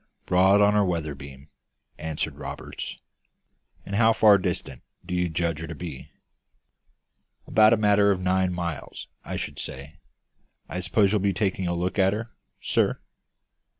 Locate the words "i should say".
9.23-9.99